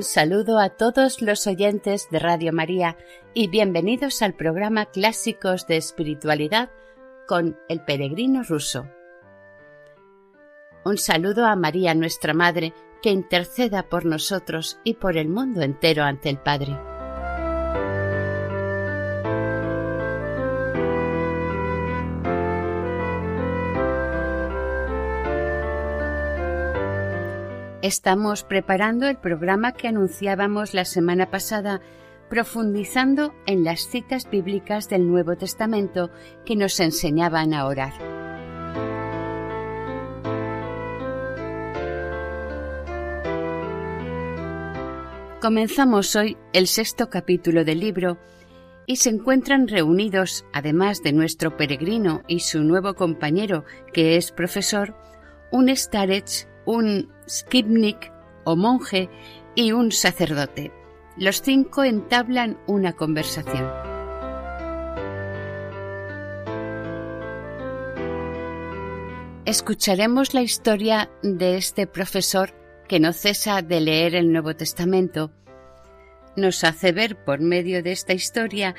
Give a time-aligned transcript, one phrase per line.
[0.00, 2.96] Un saludo a todos los oyentes de Radio María
[3.34, 6.70] y bienvenidos al programa Clásicos de Espiritualidad
[7.28, 8.88] con el peregrino ruso.
[10.86, 16.02] Un saludo a María nuestra Madre, que interceda por nosotros y por el mundo entero
[16.04, 16.78] ante el Padre.
[27.90, 31.80] Estamos preparando el programa que anunciábamos la semana pasada,
[32.28, 36.08] profundizando en las citas bíblicas del Nuevo Testamento
[36.46, 37.92] que nos enseñaban a orar.
[45.40, 48.18] Comenzamos hoy el sexto capítulo del libro
[48.86, 54.94] y se encuentran reunidos, además de nuestro peregrino y su nuevo compañero, que es profesor,
[55.50, 58.12] un starech un skibnik
[58.44, 59.08] o monje
[59.54, 60.72] y un sacerdote.
[61.16, 63.70] Los cinco entablan una conversación.
[69.44, 72.54] Escucharemos la historia de este profesor
[72.88, 75.30] que no cesa de leer el Nuevo Testamento.
[76.36, 78.74] Nos hace ver por medio de esta historia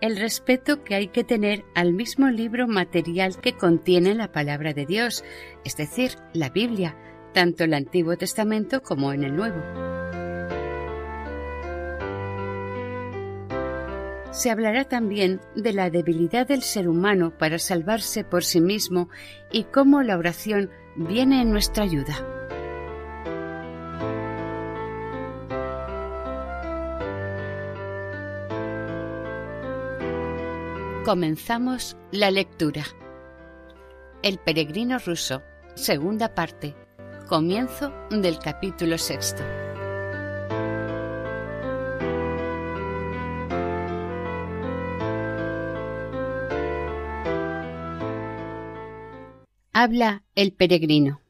[0.00, 4.86] el respeto que hay que tener al mismo libro material que contiene la palabra de
[4.86, 5.24] Dios,
[5.64, 6.96] es decir, la Biblia,
[7.32, 9.60] tanto el Antiguo Testamento como en el Nuevo.
[14.32, 19.08] Se hablará también de la debilidad del ser humano para salvarse por sí mismo
[19.50, 22.40] y cómo la oración viene en nuestra ayuda.
[31.04, 32.84] Comenzamos la lectura.
[34.22, 35.42] El peregrino ruso,
[35.74, 36.76] segunda parte,
[37.30, 39.44] Comienzo del capítulo sexto.
[49.72, 51.20] Habla el peregrino.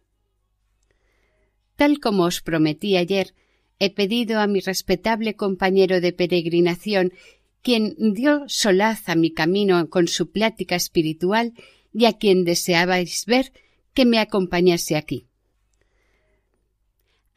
[1.76, 3.34] Tal como os prometí ayer,
[3.78, 7.12] he pedido a mi respetable compañero de peregrinación,
[7.60, 11.52] quien dio solaz a mi camino con su plática espiritual
[11.92, 13.52] y a quien deseabais ver,
[13.92, 15.26] que me acompañase aquí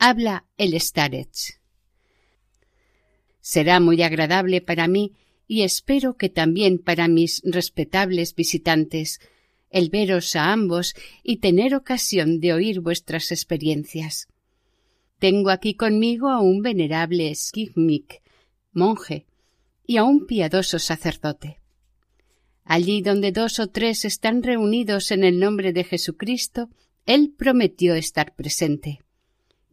[0.05, 1.61] habla el Starets.
[3.39, 5.13] Será muy agradable para mí
[5.47, 9.21] y espero que también para mis respetables visitantes
[9.69, 10.93] el veros a ambos
[11.23, 14.27] y tener ocasión de oír vuestras experiencias.
[15.19, 18.21] Tengo aquí conmigo a un venerable skigmik,
[18.73, 19.25] monje,
[19.87, 21.61] y a un piadoso sacerdote.
[22.65, 26.69] Allí donde dos o tres están reunidos en el nombre de Jesucristo,
[27.05, 29.02] Él prometió estar presente.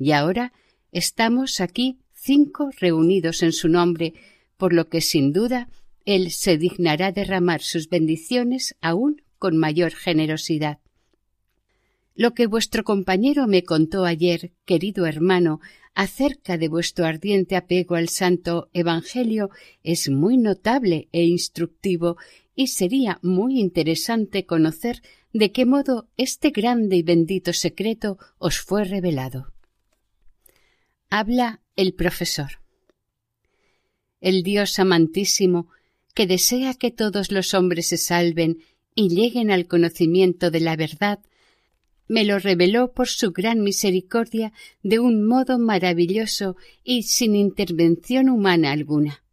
[0.00, 0.55] Y ahora
[0.93, 4.14] estamos aquí cinco reunidos en su nombre,
[4.56, 5.69] por lo que sin duda
[6.06, 10.79] Él se dignará derramar sus bendiciones aún con mayor generosidad.
[12.14, 15.61] Lo que vuestro compañero me contó ayer, querido hermano,
[15.94, 19.50] acerca de vuestro ardiente apego al Santo Evangelio
[19.82, 22.17] es muy notable e instructivo
[22.55, 25.02] y sería muy interesante conocer
[25.35, 29.52] de qué modo este grande y bendito secreto os fue revelado.
[31.12, 32.60] Habla el profesor.
[34.20, 35.68] El Dios amantísimo,
[36.14, 38.58] que desea que todos los hombres se salven
[38.94, 41.18] y lleguen al conocimiento de la verdad,
[42.06, 44.52] me lo reveló por su gran misericordia
[44.84, 49.24] de un modo maravilloso y sin intervención humana alguna.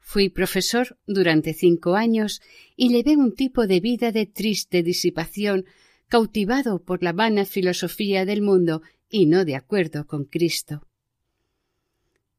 [0.00, 2.42] Fui profesor durante cinco años
[2.76, 5.64] y llevé un tipo de vida de triste disipación,
[6.08, 10.86] cautivado por la vana filosofía del mundo y no de acuerdo con Cristo.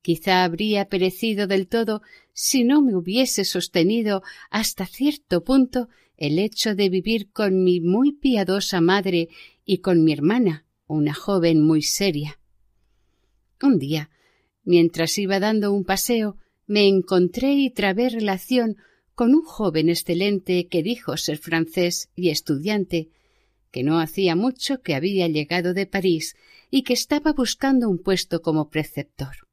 [0.02, 2.02] Quizá habría perecido del todo
[2.34, 8.14] si no me hubiese sostenido hasta cierto punto el hecho de vivir con mi muy
[8.14, 9.30] piadosa madre
[9.66, 12.40] y con mi hermana, una joven muy seria.
[13.62, 14.10] Un día,
[14.64, 18.78] mientras iba dando un paseo, me encontré y trabé relación
[19.16, 23.10] con un joven excelente que dijo ser francés y estudiante,
[23.72, 26.36] que no hacía mucho que había llegado de París
[26.72, 29.48] y que estaba buscando un puesto como preceptor.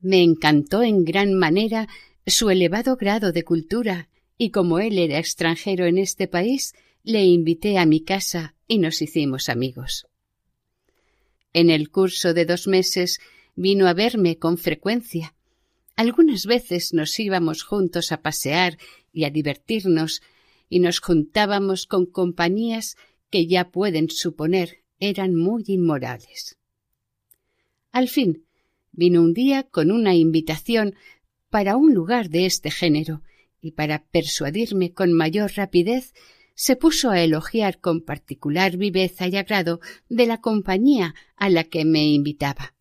[0.00, 1.88] Me encantó en gran manera
[2.26, 4.08] su elevado grado de cultura,
[4.38, 9.02] y como él era extranjero en este país, le invité a mi casa y nos
[9.02, 10.06] hicimos amigos.
[11.52, 13.20] En el curso de dos meses
[13.56, 15.34] vino a verme con frecuencia.
[15.96, 18.78] Algunas veces nos íbamos juntos a pasear
[19.12, 20.22] y a divertirnos,
[20.70, 22.96] y nos juntábamos con compañías
[23.28, 26.56] que ya pueden suponer eran muy inmorales.
[27.92, 28.46] Al fin,
[28.92, 30.94] vino un día con una invitación
[31.50, 33.22] para un lugar de este género,
[33.60, 36.14] y para persuadirme con mayor rapidez
[36.54, 41.84] se puso a elogiar con particular viveza y agrado de la compañía a la que
[41.84, 42.74] me invitaba.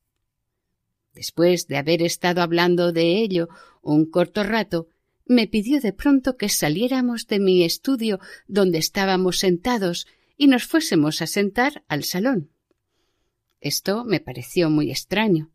[1.13, 3.49] Después de haber estado hablando de ello
[3.81, 4.87] un corto rato,
[5.29, 11.21] me pidió de pronto que saliéramos de mi estudio donde estábamos sentados y nos fuésemos
[11.21, 12.49] a sentar al salón.
[13.61, 15.51] Esto me pareció muy extraño,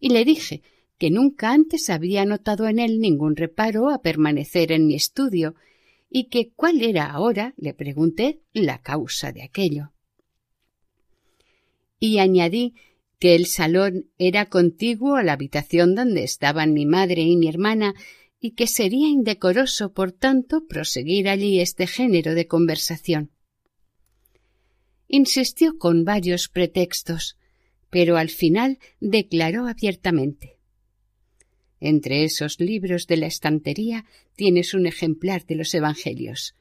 [0.00, 0.62] y le dije
[0.98, 5.54] que nunca antes había notado en él ningún reparo a permanecer en mi estudio,
[6.10, 9.92] y que cuál era ahora, le pregunté, la causa de aquello.
[11.98, 12.74] Y añadí
[13.18, 17.94] que el salón era contiguo a la habitación donde estaban mi madre y mi hermana
[18.40, 23.30] y que sería indecoroso, por tanto, proseguir allí este género de conversación.
[25.06, 27.36] Insistió con varios pretextos,
[27.90, 30.56] pero al final declaró abiertamente
[31.80, 34.06] Entre esos libros de la estantería
[34.36, 36.54] tienes un ejemplar de los Evangelios.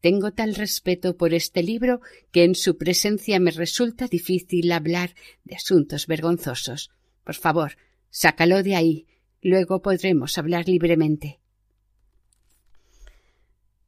[0.00, 2.00] Tengo tal respeto por este libro
[2.32, 6.90] que en su presencia me resulta difícil hablar de asuntos vergonzosos.
[7.22, 7.76] Por favor,
[8.10, 9.06] sácalo de ahí
[9.44, 11.38] Luego podremos hablar libremente.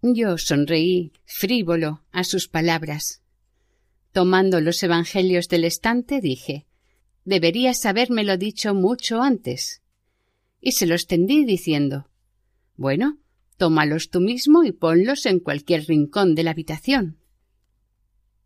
[0.02, 3.22] Yo sonreí, frívolo, a sus palabras.
[4.12, 6.66] Tomando los Evangelios del estante, dije
[7.24, 9.80] Deberías habérmelo dicho mucho antes.
[10.60, 12.10] Y se los tendí diciendo
[12.76, 13.18] Bueno,
[13.56, 17.16] tómalos tú mismo y ponlos en cualquier rincón de la habitación.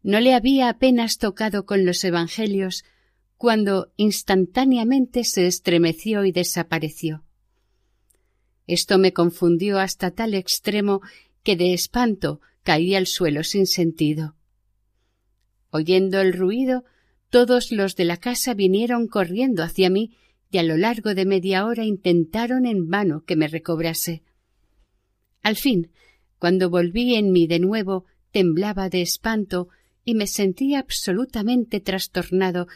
[0.04, 2.84] No le había apenas tocado con los Evangelios
[3.40, 7.24] cuando instantáneamente se estremeció y desapareció.
[8.66, 11.00] Esto me confundió hasta tal extremo
[11.42, 14.36] que de espanto caí al suelo sin sentido.
[15.70, 16.84] Oyendo el ruido,
[17.30, 20.18] todos los de la casa vinieron corriendo hacia mí
[20.50, 24.22] y a lo largo de media hora intentaron en vano que me recobrase.
[25.40, 25.90] Al fin,
[26.38, 29.70] cuando volví en mí de nuevo, temblaba de espanto
[30.04, 32.68] y me sentía absolutamente trastornado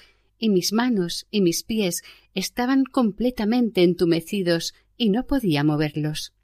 [0.44, 2.02] y mis manos y mis pies
[2.34, 6.34] estaban completamente entumecidos y no podía moverlos.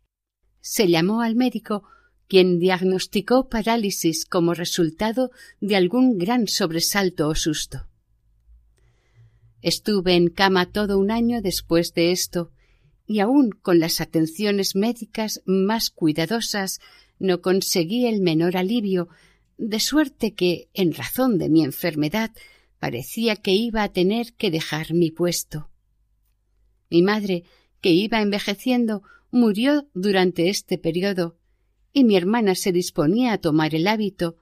[0.63, 1.85] Se llamó al médico,
[2.27, 5.31] quien diagnosticó parálisis como resultado
[5.61, 7.89] de algún gran sobresalto o susto.
[9.61, 12.53] Estuve en cama todo un año después de esto,
[13.07, 16.81] y aun con las atenciones médicas más cuidadosas
[17.19, 19.09] no conseguí el menor alivio,
[19.59, 22.31] de suerte que, en razón de mi enfermedad,
[22.81, 25.71] parecía que iba a tener que dejar mi puesto.
[26.89, 27.45] Mi madre,
[27.81, 31.37] que iba envejeciendo, murió durante este periodo,
[31.93, 34.37] y mi hermana se disponía a tomar el hábito,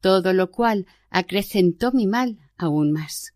[0.00, 3.34] todo lo cual acrecentó mi mal aún más.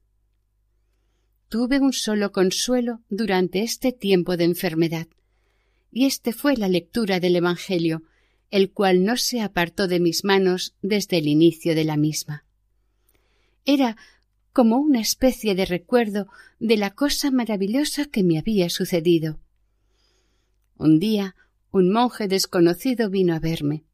[1.48, 5.06] Tuve un solo consuelo durante este tiempo de enfermedad,
[5.92, 8.02] y este fue la lectura del Evangelio,
[8.50, 12.44] el cual no se apartó de mis manos desde el inicio de la misma.
[13.64, 13.96] Era
[14.52, 16.26] como una especie de recuerdo
[16.58, 19.38] de la cosa maravillosa que me había sucedido.
[20.76, 21.36] Un día
[21.72, 23.84] un monje desconocido vino a verme.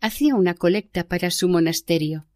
[0.00, 2.26] Hacía una colecta para su monasterio.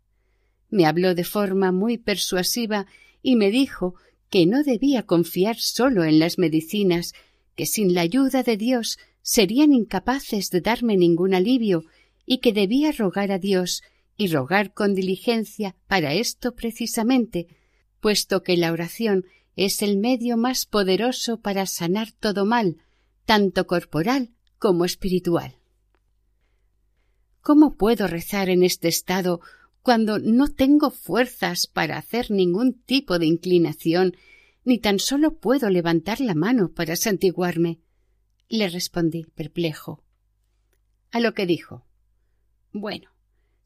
[0.69, 2.87] Me habló de forma muy persuasiva
[3.23, 3.95] y me dijo
[4.29, 7.15] que no debía confiar solo en las medicinas,
[7.57, 11.85] que sin la ayuda de Dios serían incapaces de darme ningún alivio
[12.27, 13.83] y que debía rogar a Dios
[14.19, 17.47] y rogar con diligencia para esto precisamente,
[18.01, 19.25] puesto que la oración
[19.57, 22.77] es el medio más poderoso para sanar todo mal,
[23.25, 25.57] tanto corporal como espiritual.
[27.41, 29.41] ¿Cómo puedo rezar en este estado
[29.83, 34.17] cuando no tengo fuerzas para hacer ningún tipo de inclinación,
[34.65, 37.79] ni tan solo puedo levantar la mano para santiguarme?
[38.49, 40.03] Le respondí perplejo.
[41.13, 41.87] A lo que dijo
[42.73, 43.11] Bueno,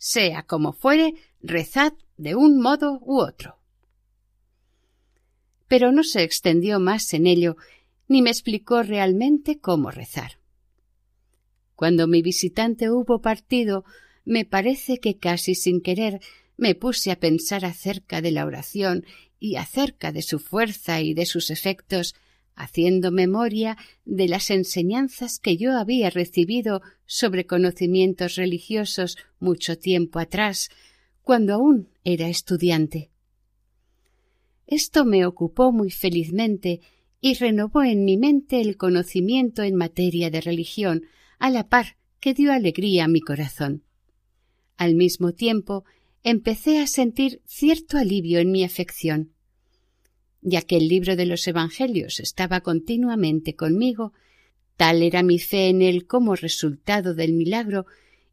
[0.03, 3.61] sea como fuere, rezad de un modo u otro.
[5.69, 7.57] Pero no se extendió más en ello,
[8.09, 10.41] ni me explicó realmente cómo rezar.
[11.77, 13.85] Cuando mi visitante hubo partido,
[14.25, 16.21] me parece que casi sin querer
[16.57, 19.07] me puse a pensar acerca de la oración
[19.39, 22.17] y acerca de su fuerza y de sus efectos,
[22.63, 30.71] haciendo memoria de las enseñanzas que yo había recibido sobre conocimientos religiosos mucho tiempo atrás,
[31.23, 33.11] cuando aún era estudiante.
[34.67, 36.81] Esto me ocupó muy felizmente
[37.21, 41.03] y renovó en mi mente el conocimiento en materia de religión,
[41.39, 43.83] a la par que dio alegría a mi corazón.
[44.77, 45.85] Al mismo tiempo
[46.23, 49.33] empecé a sentir cierto alivio en mi afección.
[50.43, 54.13] Ya que el libro de los Evangelios estaba continuamente conmigo,
[54.77, 57.87] tal era mi fe en él como resultado del milagro,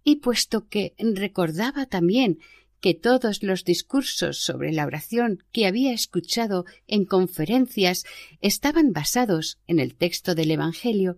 [0.03, 2.39] y puesto que recordaba también
[2.81, 8.05] que todos los discursos sobre la oración que había escuchado en conferencias
[8.41, 11.17] estaban basados en el texto del Evangelio,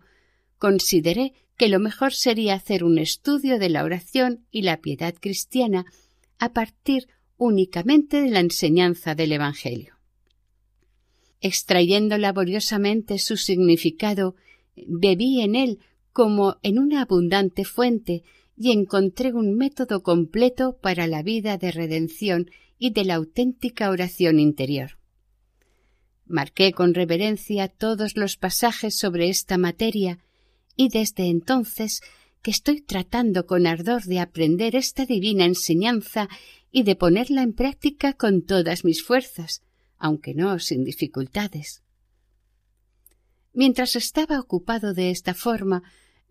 [0.58, 5.86] consideré que lo mejor sería hacer un estudio de la oración y la piedad cristiana
[6.40, 7.08] a partir
[7.38, 10.01] únicamente de la enseñanza del Evangelio.
[11.42, 14.36] Extrayendo laboriosamente su significado,
[14.88, 15.80] bebí en él
[16.14, 18.24] como en una abundante fuente
[18.58, 24.40] y encontré un método completo para la vida de redención y de la auténtica oración
[24.40, 24.98] interior.
[26.26, 30.20] Marqué con reverencia todos los pasajes sobre esta materia
[30.76, 32.02] y desde entonces
[32.42, 36.30] que estoy tratando con ardor de aprender esta divina enseñanza
[36.72, 39.62] y de ponerla en práctica con todas mis fuerzas,
[40.02, 41.84] aunque no sin dificultades.
[43.54, 45.84] Mientras estaba ocupado de esta forma,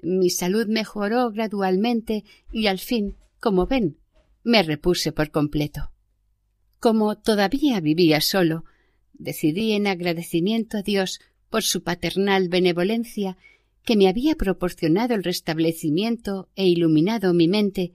[0.02, 3.98] mi salud mejoró gradualmente y al fin, como ven,
[4.42, 5.92] me repuse por completo.
[6.80, 8.64] Como todavía vivía solo,
[9.12, 13.36] decidí en agradecimiento a Dios por su paternal benevolencia
[13.84, 17.92] que me había proporcionado el restablecimiento e iluminado mi mente,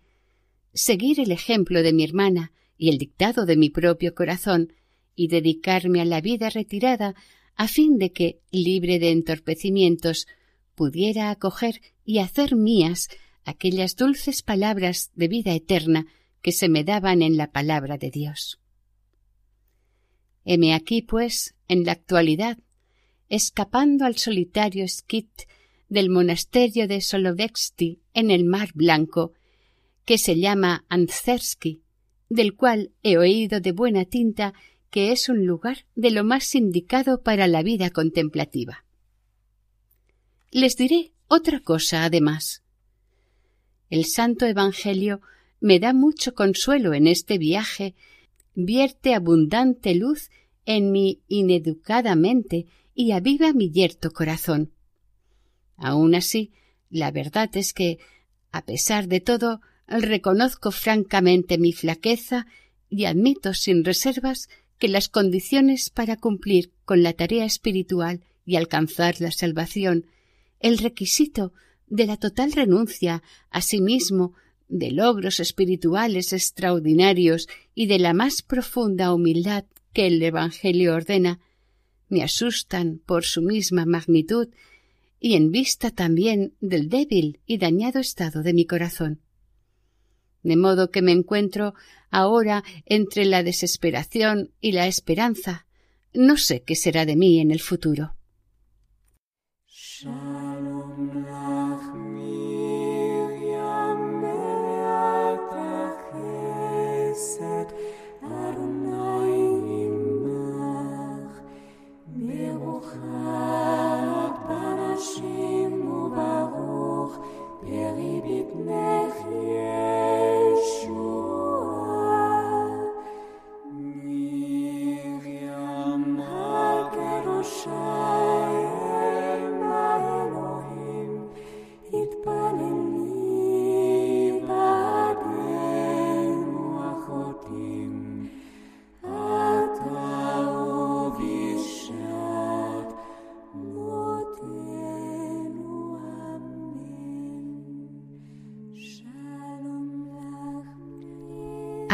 [0.73, 4.73] seguir el ejemplo de mi hermana y el dictado de mi propio corazón
[5.15, 7.15] y dedicarme a la vida retirada
[7.55, 10.27] a fin de que, libre de entorpecimientos,
[10.75, 13.07] pudiera acoger y hacer mías
[13.45, 16.05] aquellas dulces palabras de vida eterna
[16.41, 18.59] que se me daban en la palabra de Dios.
[20.43, 22.59] Heme aquí, pues, en la actualidad,
[23.29, 25.31] escapando al solitario skit
[25.89, 29.33] del monasterio de Solovetsky en el Mar Blanco,
[30.03, 31.81] que se llama Anzersky,
[32.29, 34.53] del cual he oído de buena tinta
[34.95, 38.85] que es un lugar de lo más indicado para la vida contemplativa.
[40.51, 42.63] Les diré otra cosa además.
[43.89, 45.19] El Santo Evangelio
[45.59, 47.93] me da mucho consuelo en este viaje,
[48.53, 50.29] vierte abundante luz
[50.65, 54.71] en mi ineducada mente y aviva mi yerto corazón.
[55.75, 56.53] Aun así,
[56.89, 57.99] la verdad es que,
[58.49, 62.47] a pesar de todo, reconozco francamente mi flaqueza
[62.89, 64.47] y admito sin reservas
[64.79, 70.05] que las condiciones para cumplir con la tarea espiritual y alcanzar la salvación,
[70.59, 71.53] el requisito
[71.87, 74.33] de la total renuncia a sí mismo,
[74.67, 81.39] de logros espirituales extraordinarios y de la más profunda humildad que el Evangelio ordena,
[82.09, 84.49] me asustan por su misma magnitud
[85.19, 89.21] y en vista también del débil y dañado estado de mi corazón.
[90.45, 91.73] De modo que me encuentro
[92.11, 95.65] ahora entre la desesperación y la esperanza.
[96.13, 98.13] No sé qué será de mí en el futuro.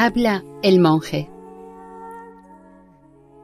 [0.04, 1.30] Habla el monje.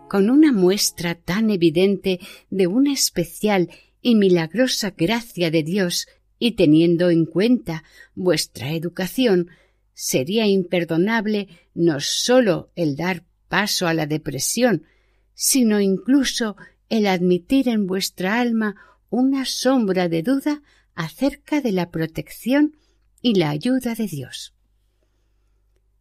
[0.10, 3.70] Con una muestra tan evidente de una especial
[4.02, 6.08] y milagrosa gracia de Dios
[6.40, 7.84] y teniendo en cuenta
[8.16, 9.52] vuestra educación,
[9.94, 14.88] sería imperdonable no sólo el dar paso a la depresión,
[15.36, 16.58] sino incluso
[16.90, 18.78] el admitir en vuestra alma
[19.12, 20.64] una sombra de duda
[20.96, 22.78] acerca de la protección
[23.22, 24.57] y la ayuda de Dios.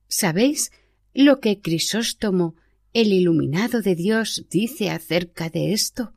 [0.09, 0.73] ¿Sabéis
[1.15, 2.55] lo que Crisóstomo,
[2.93, 6.13] el iluminado de Dios, dice acerca de esto?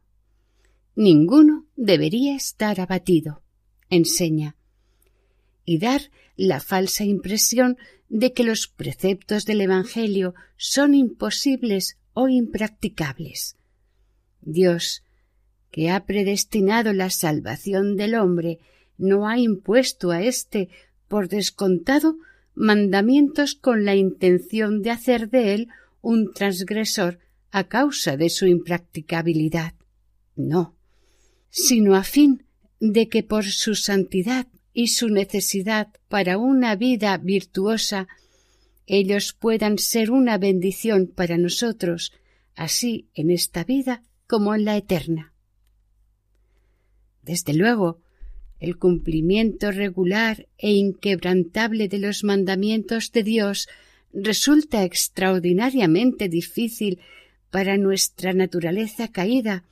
[0.95, 3.41] Ninguno debería estar abatido,
[3.89, 4.55] enseña,
[5.65, 6.01] y dar
[6.35, 7.77] la falsa impresión
[8.09, 13.55] de que los preceptos del Evangelio son imposibles o impracticables.
[14.41, 15.03] Dios,
[15.71, 18.59] que ha predestinado la salvación del hombre,
[18.97, 20.69] no ha impuesto a éste,
[21.07, 22.17] por descontado,
[22.59, 25.69] mandamientos con la intención de hacer de él
[26.01, 27.19] un transgresor
[27.51, 29.75] a causa de su impracticabilidad.
[30.35, 30.75] No,
[31.49, 32.43] sino a fin
[32.81, 38.09] de que por su santidad y su necesidad para una vida virtuosa
[38.85, 42.11] ellos puedan ser una bendición para nosotros,
[42.55, 45.33] así en esta vida como en la eterna.
[47.23, 48.01] Desde luego,
[48.59, 53.69] el cumplimiento regular e inquebrantable de los mandamientos de Dios
[54.13, 56.99] resulta extraordinariamente difícil
[57.51, 59.63] para nuestra naturaleza caída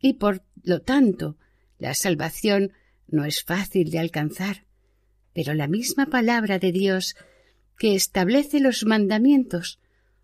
[0.00, 1.36] y por lo tanto
[1.78, 2.72] la salvación
[3.08, 4.64] no es fácil de alcanzar.
[5.32, 7.16] Pero la misma palabra de Dios
[7.78, 9.80] que establece los mandamientos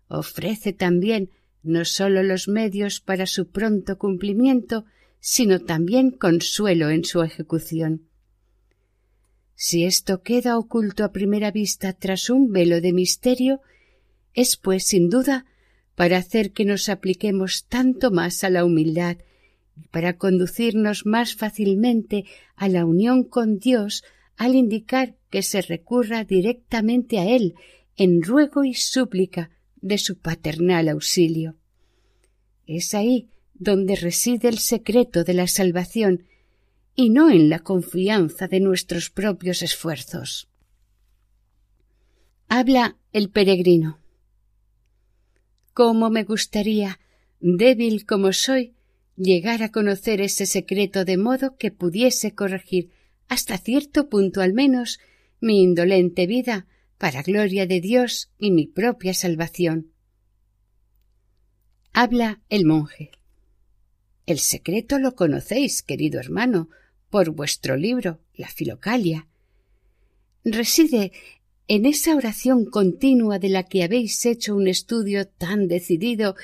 [0.07, 1.31] ofrece también
[1.63, 4.85] no sólo los medios para su pronto cumplimiento,
[5.19, 8.07] sino también consuelo en su ejecución.
[9.55, 13.61] Si esto queda oculto a primera vista tras un velo de misterio,
[14.33, 15.45] es pues sin duda
[15.95, 19.17] para hacer que nos apliquemos tanto más a la humildad
[19.75, 22.25] y para conducirnos más fácilmente
[22.55, 24.03] a la unión con Dios
[24.37, 27.55] al indicar que se recurra directamente a Él
[27.95, 29.49] en ruego y súplica
[29.81, 31.55] de su paternal auxilio.
[32.67, 33.27] Es ahí
[33.59, 36.25] donde reside el secreto de la salvación
[36.95, 40.47] y no en la confianza de nuestros propios esfuerzos.
[42.49, 43.99] Habla el peregrino.
[45.73, 46.99] Cómo me gustaría,
[47.39, 48.73] débil como soy,
[49.15, 52.91] llegar a conocer ese secreto de modo que pudiese corregir
[53.27, 54.99] hasta cierto punto al menos
[55.39, 56.67] mi indolente vida
[56.97, 59.91] para gloria de Dios y mi propia salvación.
[61.93, 63.11] Habla el monje.
[64.27, 66.69] El secreto lo conocéis, querido hermano,
[67.09, 69.25] por vuestro libro, La Filocalia.
[70.43, 71.13] Reside
[71.69, 76.35] en esa oración continua de la que habéis hecho un estudio tan decidido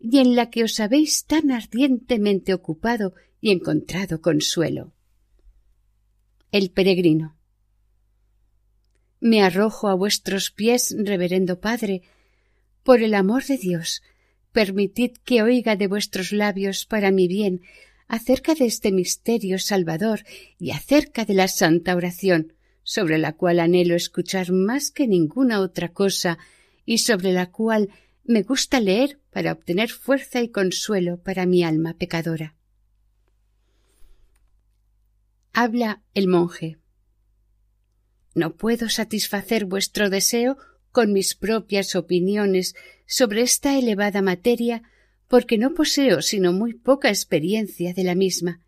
[0.00, 4.92] y en la que os habéis tan ardientemente ocupado y encontrado consuelo.
[6.50, 7.36] El peregrino.
[9.20, 12.02] Me arrojo a vuestros pies, reverendo Padre,
[12.82, 14.02] por el amor de Dios,
[14.58, 17.62] permitid que oiga de vuestros labios para mi bien
[18.08, 20.24] acerca de este misterio salvador
[20.58, 25.90] y acerca de la santa oración, sobre la cual anhelo escuchar más que ninguna otra
[25.90, 26.38] cosa
[26.84, 27.90] y sobre la cual
[28.24, 32.56] me gusta leer para obtener fuerza y consuelo para mi alma pecadora.
[35.52, 36.78] Habla el monje.
[38.34, 40.56] No puedo satisfacer vuestro deseo
[40.90, 42.74] con mis propias opiniones
[43.08, 44.84] sobre esta elevada materia
[45.26, 48.60] porque no poseo sino muy poca experiencia de la misma.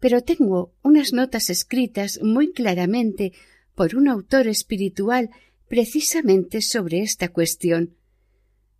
[0.00, 3.34] Pero tengo unas notas escritas muy claramente
[3.74, 5.28] por un autor espiritual
[5.68, 7.98] precisamente sobre esta cuestión,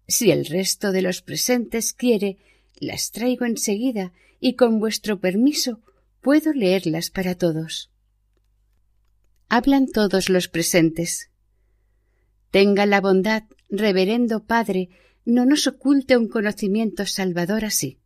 [0.09, 2.38] si el resto de los presentes quiere,
[2.81, 5.81] las traigo enseguida y con vuestro permiso
[6.22, 7.90] puedo leerlas para todos.
[9.51, 11.31] Hablan todos los presentes.
[12.51, 14.88] Tenga la bondad, reverendo Padre,
[15.24, 17.98] no nos oculte un conocimiento salvador así.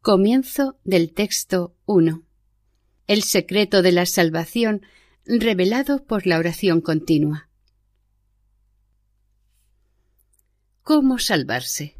[0.00, 2.24] Comienzo del texto 1.
[3.06, 4.82] El secreto de la salvación
[5.24, 7.48] revelado por la oración continua.
[10.82, 11.96] ¿Cómo salvarse?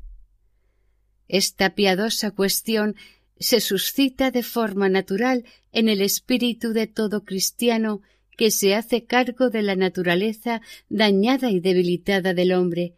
[1.28, 2.96] Esta piadosa cuestión
[3.38, 8.02] se suscita de forma natural en el espíritu de todo cristiano
[8.40, 12.94] que se hace cargo de la naturaleza dañada y debilitada del hombre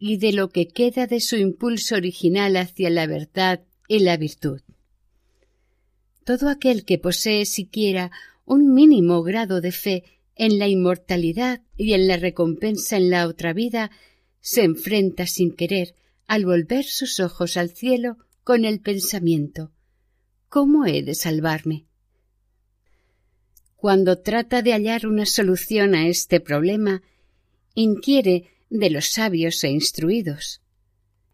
[0.00, 4.60] y de lo que queda de su impulso original hacia la verdad y la virtud.
[6.24, 8.10] Todo aquel que posee siquiera
[8.44, 10.02] un mínimo grado de fe
[10.34, 13.92] en la inmortalidad y en la recompensa en la otra vida
[14.40, 15.94] se enfrenta sin querer
[16.26, 19.70] al volver sus ojos al cielo con el pensamiento
[20.48, 21.86] ¿Cómo he de salvarme?
[23.82, 27.02] Cuando trata de hallar una solución a este problema,
[27.74, 30.60] inquiere de los sabios e instruidos.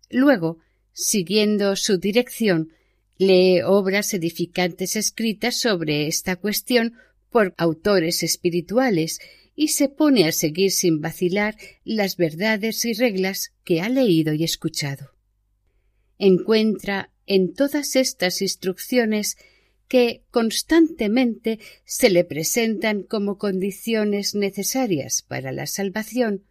[0.09, 0.57] Luego,
[0.95, 2.73] siguiendo su dirección,
[3.19, 6.95] lee obras edificantes escritas sobre esta cuestión
[7.29, 9.21] por autores espirituales
[9.55, 14.45] y se pone a seguir sin vacilar las verdades y reglas que ha leído y
[14.45, 15.11] escuchado.
[16.17, 19.37] Encuentra en todas estas instrucciones
[19.89, 26.45] que constantemente se le presentan como condiciones necesarias para la salvación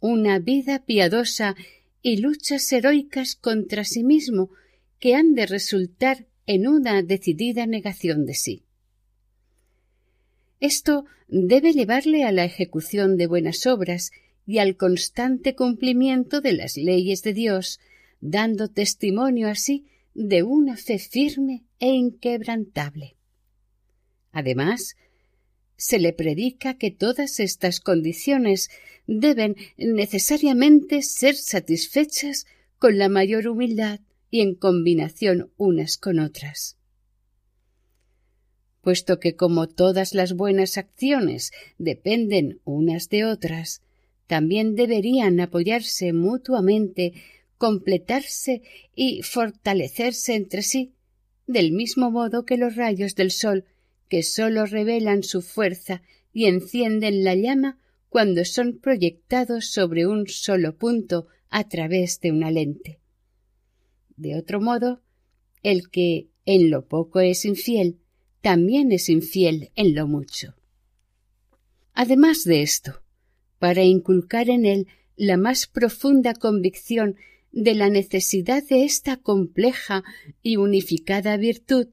[0.00, 1.54] una vida piadosa
[2.02, 4.50] y luchas heroicas contra sí mismo
[4.98, 8.62] que han de resultar en una decidida negación de sí.
[10.60, 14.12] Esto debe llevarle a la ejecución de buenas obras
[14.46, 17.80] y al constante cumplimiento de las leyes de Dios,
[18.20, 23.16] dando testimonio así de una fe firme e inquebrantable.
[24.32, 24.96] Además,
[25.76, 28.68] se le predica que todas estas condiciones
[29.06, 32.46] deben necesariamente ser satisfechas
[32.78, 36.76] con la mayor humildad y en combinación unas con otras.
[38.82, 43.82] Puesto que como todas las buenas acciones dependen unas de otras,
[44.26, 47.14] también deberían apoyarse mutuamente,
[47.56, 48.62] completarse
[48.94, 50.92] y fortalecerse entre sí,
[51.48, 53.64] del mismo modo que los rayos del sol,
[54.08, 60.76] que sólo revelan su fuerza y encienden la llama cuando son proyectados sobre un solo
[60.76, 63.00] punto a través de una lente.
[64.16, 65.00] De otro modo,
[65.62, 67.98] el que en lo poco es infiel,
[68.42, 70.54] también es infiel en lo mucho.
[71.94, 73.02] Además de esto,
[73.58, 77.16] para inculcar en él la más profunda convicción
[77.52, 80.04] de la necesidad de esta compleja
[80.42, 81.88] y unificada virtud,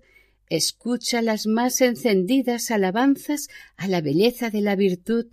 [0.49, 5.27] escucha las más encendidas alabanzas a la belleza de la virtud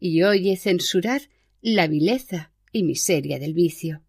[0.00, 1.22] y oye censurar
[1.60, 4.02] la vileza y miseria del vicio.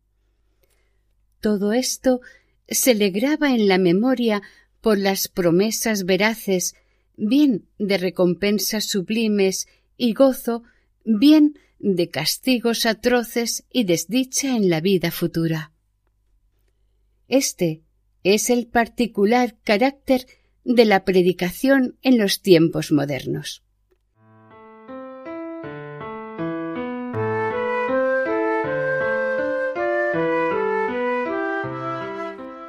[1.39, 2.21] Todo esto
[2.67, 4.41] se le graba en la memoria
[4.82, 6.75] por las promesas veraces,
[7.15, 10.63] bien de recompensas sublimes y gozo,
[11.04, 15.72] bien de castigos atroces y desdicha en la vida futura.
[17.28, 17.82] Este
[18.24, 20.26] es el particular carácter
[20.64, 23.64] de la predicación en los tiempos modernos.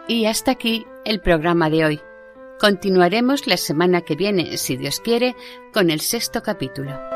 [0.08, 2.00] Y hasta aquí el programa de hoy.
[2.60, 5.34] Continuaremos la semana que viene, si Dios quiere,
[5.72, 7.15] con el sexto capítulo.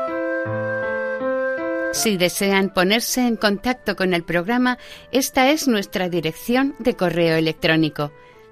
[1.93, 4.77] Si desean ponerse en contacto con el programa,
[5.11, 8.11] esta es nuestra dirección de correo electrónico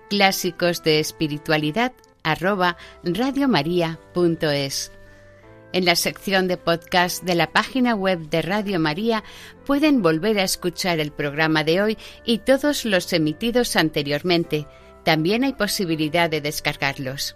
[0.10, 4.92] clásicos de espiritualidad arroba radiomaria.es.
[5.72, 9.24] En la sección de podcast de la página web de Radio María
[9.66, 14.68] pueden volver a escuchar el programa de hoy y todos los emitidos anteriormente.
[15.06, 17.36] También hay posibilidad de descargarlos.